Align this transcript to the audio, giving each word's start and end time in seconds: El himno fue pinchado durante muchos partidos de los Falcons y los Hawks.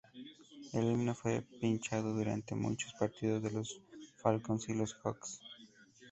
El 0.73 0.85
himno 0.93 1.13
fue 1.13 1.43
pinchado 1.43 2.11
durante 2.11 2.55
muchos 2.55 2.91
partidos 2.95 3.43
de 3.43 3.51
los 3.51 3.79
Falcons 4.17 4.67
y 4.69 4.73
los 4.73 4.95
Hawks. 4.95 5.39